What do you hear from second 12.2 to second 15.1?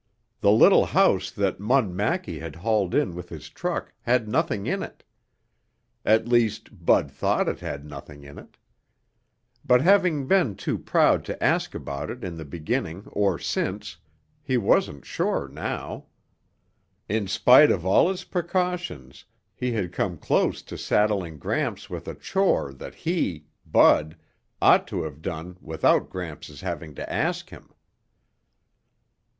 in the beginning or since, he wasn't